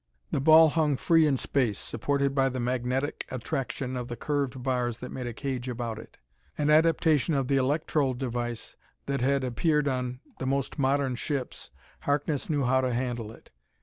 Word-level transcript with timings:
The 0.31 0.39
ball 0.41 0.69
hung 0.69 0.97
free 0.97 1.27
in 1.27 1.37
space, 1.37 1.77
supported 1.77 2.33
by 2.33 2.49
the 2.49 2.59
magnetic 2.59 3.27
attraction 3.29 3.95
of 3.95 4.07
the 4.07 4.15
curved 4.15 4.63
bars 4.63 4.97
that 4.97 5.11
made 5.11 5.27
a 5.27 5.31
cage 5.33 5.69
about 5.69 5.99
it. 5.99 6.17
An 6.57 6.71
adaptation 6.71 7.35
of 7.35 7.47
the 7.47 7.57
electrol 7.57 8.15
device 8.15 8.75
that 9.05 9.21
had 9.21 9.43
appeared 9.43 9.87
on 9.87 10.19
the 10.39 10.47
most 10.47 10.79
modern 10.79 11.13
ships, 11.17 11.69
Harkness 11.99 12.49
knew 12.49 12.63
how 12.63 12.81
to 12.81 12.91
handle 12.95 13.31
it. 13.31 13.51